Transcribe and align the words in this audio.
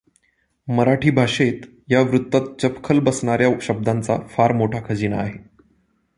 मराठी 0.67 1.11
भाषेत 1.11 1.61
या 1.89 2.01
वृत्तात 2.01 2.41
चपखल 2.61 2.99
बसणाऱ्या 2.99 3.49
शब्दांचा 3.61 4.17
फार 4.29 4.53
मोठा 4.53 4.79
खजिना 4.89 5.17
आहे. 5.17 5.37